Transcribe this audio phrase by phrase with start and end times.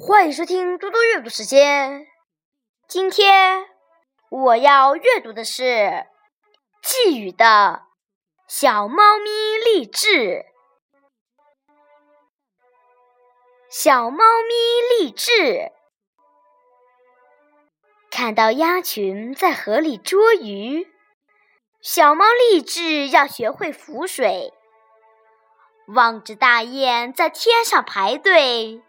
[0.00, 2.06] 欢迎收听多多阅读时间。
[2.88, 3.66] 今天
[4.30, 6.06] 我要阅读的是
[6.82, 7.44] 寄语的
[8.48, 9.30] 《小猫咪
[9.64, 10.08] 励志》。
[13.68, 15.72] 小猫咪励志，
[18.10, 20.88] 看到鸭群在河里捉鱼，
[21.80, 24.54] 小猫立志要学会浮水。
[25.88, 28.82] 望着大雁在天上排队。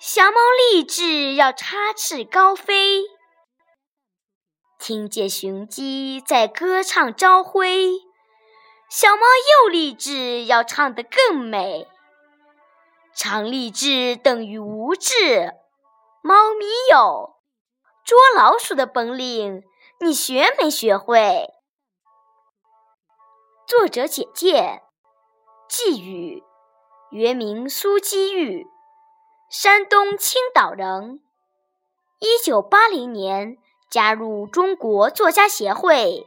[0.00, 3.02] 小猫立志要插翅高飞，
[4.78, 7.94] 听见雄鸡在歌唱朝晖，
[8.88, 11.88] 小猫又立志要唱得更美。
[13.12, 15.54] 常立志等于无志，
[16.22, 17.34] 猫咪有
[18.04, 19.64] 捉老鼠的本领，
[19.98, 21.48] 你学没学会？
[23.66, 24.80] 作者简介：
[25.68, 26.44] 寄语，
[27.10, 28.64] 原名苏基玉。
[29.50, 31.22] 山东青岛人，
[32.18, 33.56] 一九八零年
[33.90, 36.26] 加入中国作家协会，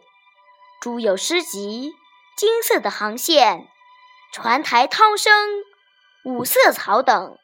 [0.82, 1.92] 著有诗集
[2.36, 3.60] 《金色的航线》
[4.34, 5.32] 《船台涛声》
[6.24, 7.38] 《五色草》等。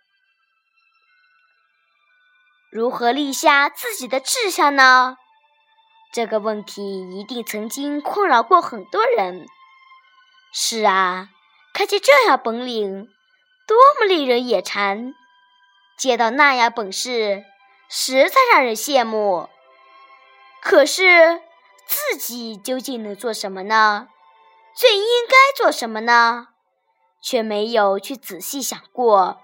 [2.71, 5.17] 如何立下自己的志向呢？
[6.11, 9.45] 这个问题一定曾经困扰过很多人。
[10.51, 11.29] 是啊，
[11.71, 13.07] 看见这样本领，
[13.67, 15.13] 多么令人眼馋！
[15.97, 17.43] 见到那样本事，
[17.89, 19.49] 实在让人羡慕。
[20.61, 21.41] 可是
[21.87, 24.07] 自己究竟能做什么呢？
[24.75, 26.49] 最应该做什么呢？
[27.19, 29.41] 却没有去仔细想过。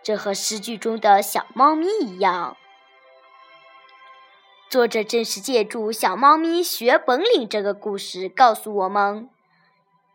[0.00, 2.56] 这和诗句中的小猫咪一样。
[4.70, 9.28] 作者正是借助小猫咪学本领这个故事，告诉我们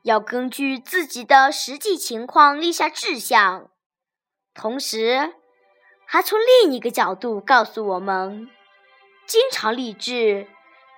[0.03, 3.69] 要根据自己的实际情况立下志向。
[4.53, 5.33] 同时，
[6.05, 8.49] 还从另一个角度告诉我们：
[9.25, 10.47] 经常励志，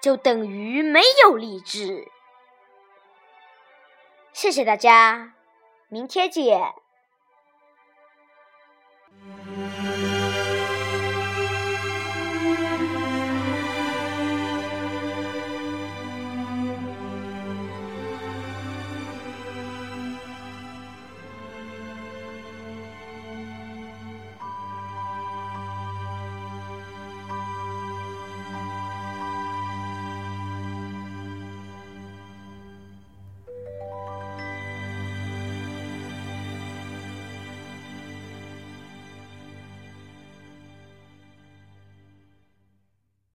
[0.01, 2.07] 就等于没有励志。
[4.33, 5.33] 谢谢大家，
[5.88, 6.84] 明天见。